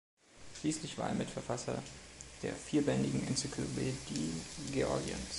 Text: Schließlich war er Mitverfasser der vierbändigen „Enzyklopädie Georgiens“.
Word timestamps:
Schließlich 0.59 0.97
war 0.97 1.09
er 1.09 1.13
Mitverfasser 1.13 1.83
der 2.41 2.55
vierbändigen 2.55 3.27
„Enzyklopädie 3.27 4.33
Georgiens“. 4.71 5.21